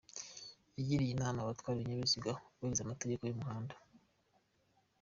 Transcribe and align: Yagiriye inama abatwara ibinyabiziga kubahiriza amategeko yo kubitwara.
Yagiriye 0.77 1.11
inama 1.13 1.39
abatwara 1.41 1.75
ibinyabiziga 1.79 2.31
kubahiriza 2.53 2.81
amategeko 2.83 3.21
yo 3.23 3.33
kubitwara. 3.33 3.75